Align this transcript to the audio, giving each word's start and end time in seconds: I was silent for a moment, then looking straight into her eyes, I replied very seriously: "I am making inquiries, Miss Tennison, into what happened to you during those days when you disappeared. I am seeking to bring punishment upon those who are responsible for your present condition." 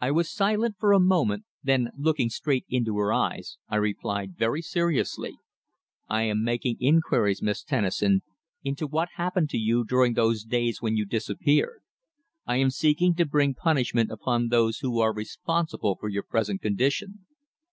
I 0.00 0.12
was 0.12 0.30
silent 0.30 0.76
for 0.78 0.92
a 0.92 1.00
moment, 1.00 1.44
then 1.64 1.90
looking 1.96 2.28
straight 2.30 2.64
into 2.68 2.96
her 2.98 3.12
eyes, 3.12 3.58
I 3.68 3.74
replied 3.74 4.36
very 4.36 4.62
seriously: 4.62 5.36
"I 6.08 6.22
am 6.22 6.44
making 6.44 6.76
inquiries, 6.78 7.42
Miss 7.42 7.64
Tennison, 7.64 8.20
into 8.62 8.86
what 8.86 9.08
happened 9.16 9.50
to 9.50 9.58
you 9.58 9.84
during 9.84 10.12
those 10.14 10.44
days 10.44 10.80
when 10.80 10.96
you 10.96 11.04
disappeared. 11.04 11.80
I 12.46 12.58
am 12.58 12.70
seeking 12.70 13.16
to 13.16 13.26
bring 13.26 13.52
punishment 13.52 14.12
upon 14.12 14.46
those 14.46 14.78
who 14.78 15.00
are 15.00 15.12
responsible 15.12 15.96
for 15.98 16.08
your 16.08 16.22
present 16.22 16.62
condition." 16.62 17.26